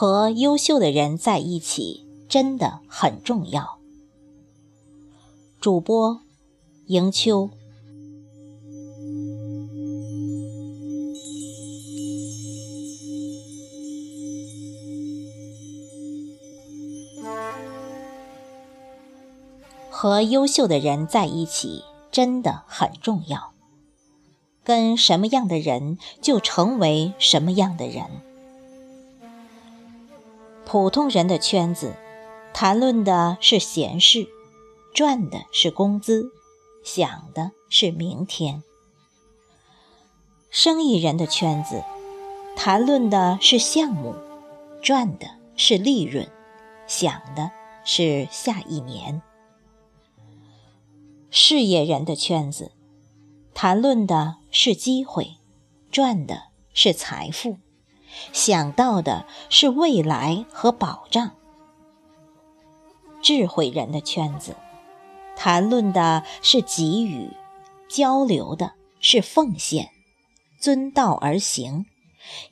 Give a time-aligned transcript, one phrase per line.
[0.00, 3.78] 和优秀的人在一起真的很重要。
[5.60, 6.22] 主播
[6.86, 7.50] 迎秋。
[19.90, 23.52] 和优秀的人在一起真的很重要。
[24.64, 28.29] 跟什么样的人，就成为什么样的人。
[30.72, 31.96] 普通人的圈子，
[32.54, 34.28] 谈论的是闲事，
[34.94, 36.30] 赚的是工资，
[36.84, 38.62] 想的是明天。
[40.48, 41.82] 生意人的圈子，
[42.54, 44.14] 谈论的是项目，
[44.80, 46.28] 赚的是利润，
[46.86, 47.50] 想的
[47.84, 49.20] 是下一年。
[51.30, 52.70] 事业人的圈子，
[53.54, 55.32] 谈论的是机会，
[55.90, 57.56] 赚的是财富，
[58.32, 61.32] 想到的是未来和保障。
[63.22, 64.56] 智慧人的圈子，
[65.36, 67.30] 谈论的是给予，
[67.88, 69.90] 交流的是奉献，
[70.58, 71.86] 遵道而行，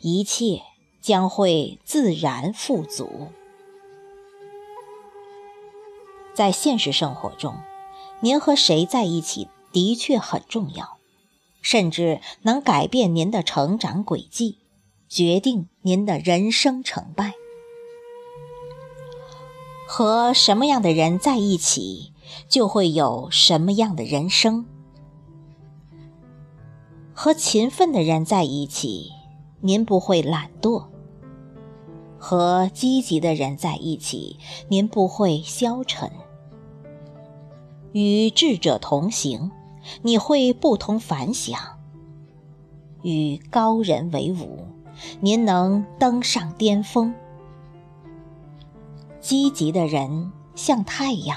[0.00, 0.62] 一切
[1.00, 3.28] 将会自然富足。
[6.34, 7.54] 在现实生活中。
[8.20, 10.98] 您和谁在一起的确很重要，
[11.62, 14.58] 甚至能改变您的成长轨迹，
[15.08, 17.32] 决定您的人生成败。
[19.88, 22.12] 和什么样的人在一起，
[22.48, 24.66] 就会有什么样的人生。
[27.14, 29.10] 和勤奋的人在一起，
[29.60, 30.84] 您不会懒惰；
[32.18, 36.12] 和积极的人在一起，您不会消沉。
[37.92, 39.50] 与智者同行，
[40.02, 41.58] 你会不同凡响；
[43.02, 44.67] 与高人为伍，
[45.20, 47.14] 您能登上巅峰。
[49.20, 51.36] 积极的人像太阳，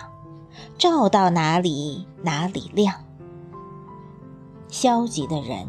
[0.77, 2.93] 照到哪里哪里亮；
[4.67, 5.67] 消极的人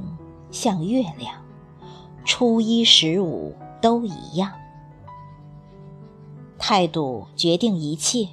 [0.50, 1.34] 像月亮，
[2.24, 4.52] 初一十五都一样。
[6.58, 8.28] 态度决定一切，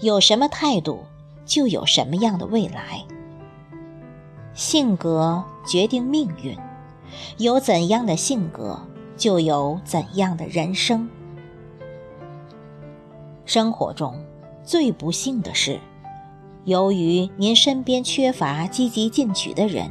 [0.00, 1.00] 有什么态度？
[1.46, 3.04] 就有什么样的未来。
[4.54, 6.56] 性格决定命运，
[7.38, 8.80] 有怎样的性格，
[9.16, 11.08] 就有怎样的人生。
[13.44, 14.24] 生活中
[14.62, 15.80] 最不幸的是，
[16.64, 19.90] 由于您身边缺乏积极进取的人，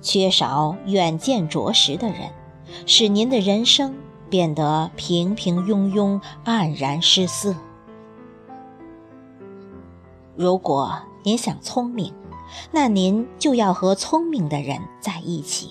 [0.00, 2.30] 缺少远见卓识的人，
[2.86, 3.94] 使您的人生
[4.28, 7.54] 变得平平庸庸、黯然失色。
[10.36, 12.12] 如果您想聪明，
[12.72, 15.70] 那您就要和聪明的人在一起，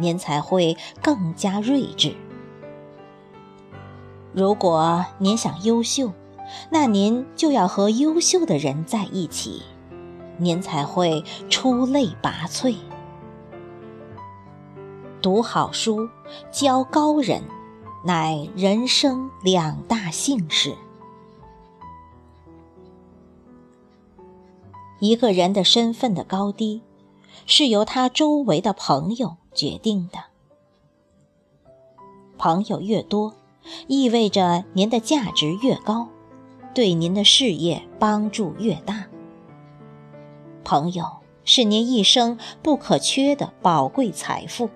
[0.00, 2.16] 您才会更加睿智。
[4.32, 6.12] 如果您想优秀，
[6.70, 9.62] 那您就要和优秀的人在一起，
[10.38, 12.74] 您才会出类拔萃。
[15.22, 16.08] 读好书，
[16.50, 17.42] 交高人，
[18.04, 20.74] 乃人生两大幸事。
[24.98, 26.82] 一个人的身份的高低，
[27.46, 30.18] 是由他周围的朋友决定的。
[32.38, 33.34] 朋友越多，
[33.86, 36.08] 意味着您的价值越高，
[36.74, 39.06] 对您的事业帮助越大。
[40.64, 41.04] 朋友
[41.44, 44.70] 是您一生不可缺的宝贵财富，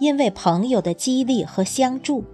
[0.00, 2.24] 因为朋友的激励和相助，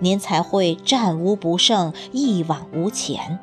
[0.00, 3.38] 您才会战无不胜、一往无前。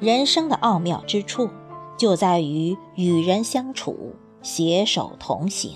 [0.00, 1.48] 人生的奥妙之处，
[2.00, 5.72] 就在于与人相处，携手同行；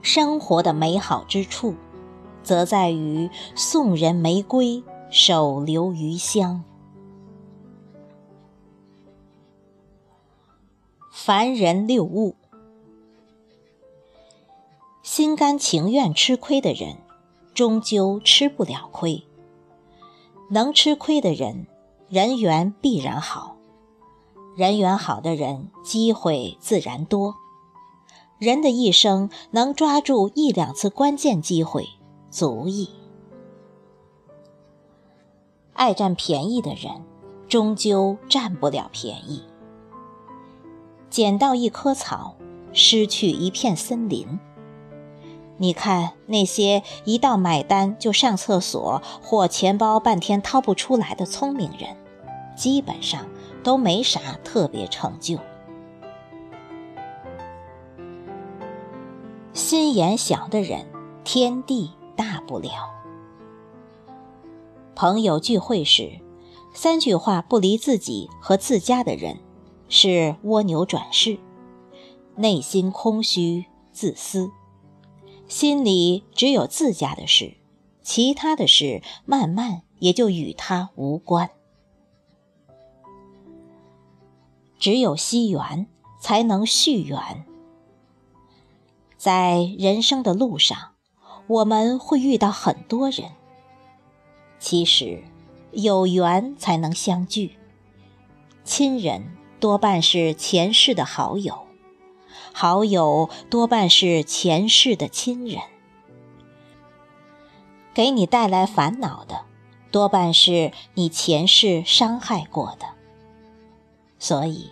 [0.00, 1.74] 生活的美好之处，
[2.42, 6.64] 则在于送人玫瑰，手留余香。
[11.10, 12.34] 凡人六物，
[15.02, 16.96] 心甘情愿吃亏的人，
[17.52, 19.26] 终究吃不了亏；
[20.48, 21.66] 能吃亏的人。
[22.08, 23.56] 人缘必然好，
[24.56, 27.34] 人缘好的人，机会自然多。
[28.38, 31.88] 人的一生能抓住一两次关键机会，
[32.30, 32.90] 足矣。
[35.72, 37.02] 爱占便宜的人，
[37.48, 39.42] 终究占不了便宜。
[41.10, 42.36] 捡到一棵草，
[42.72, 44.38] 失去一片森林。
[45.56, 51.96] 你看那些一到买单就上厕所或钱包半天掏不出来的聪明人，
[52.56, 53.26] 基本上
[53.64, 55.38] 都没啥特别成就。
[59.52, 60.86] 心眼小的人，
[61.24, 62.70] 天地大不了。
[64.94, 66.20] 朋友聚会时，
[66.74, 69.38] 三句话不离自己和自家的人，
[69.88, 71.38] 是蜗牛转世，
[72.36, 74.50] 内心空虚、自私，
[75.48, 77.54] 心里只有自家的事，
[78.02, 81.50] 其他的事慢慢也就与他无关。
[84.84, 85.86] 只有惜缘，
[86.20, 87.46] 才能续缘。
[89.16, 90.90] 在人生的路上，
[91.46, 93.30] 我们会遇到很多人。
[94.58, 95.24] 其实，
[95.72, 97.56] 有缘才能相聚。
[98.62, 101.66] 亲人多半是前世的好友，
[102.52, 105.62] 好友多半是前世的亲人。
[107.94, 109.46] 给你带来烦恼的，
[109.90, 112.93] 多半是你前世伤害过的。
[114.24, 114.70] 所以，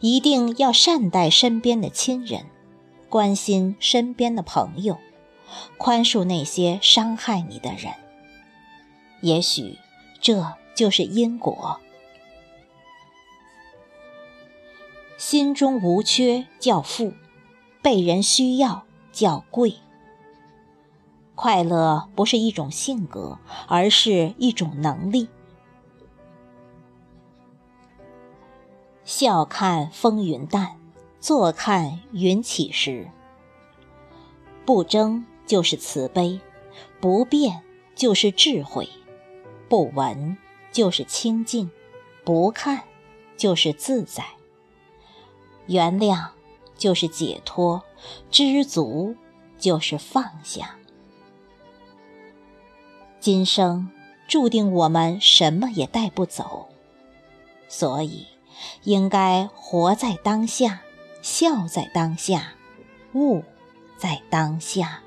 [0.00, 2.46] 一定要善待身边的亲人。
[3.10, 4.96] 关心身边的朋友，
[5.76, 7.92] 宽恕那些伤害你的人。
[9.20, 9.78] 也许
[10.22, 11.78] 这就是因果。
[15.18, 17.12] 心中无缺叫富，
[17.82, 19.74] 被人需要叫贵。
[21.34, 23.38] 快乐不是一种性格，
[23.68, 25.28] 而是一种能力。
[29.06, 30.76] 笑看风云淡。
[31.18, 33.10] 坐看云起时，
[34.64, 36.40] 不争就是慈悲，
[37.00, 37.62] 不变
[37.96, 38.88] 就是智慧，
[39.68, 40.36] 不闻
[40.70, 41.68] 就是清净，
[42.22, 42.84] 不看
[43.36, 44.24] 就是自在。
[45.66, 46.28] 原谅
[46.76, 47.82] 就是解脱，
[48.30, 49.16] 知足
[49.58, 50.76] 就是放下。
[53.18, 53.90] 今生
[54.28, 56.68] 注定我们什么也带不走，
[57.66, 58.26] 所以
[58.84, 60.80] 应该活在当下。
[61.22, 62.52] 笑在当下，
[63.12, 63.42] 悟
[63.98, 65.00] 在当下。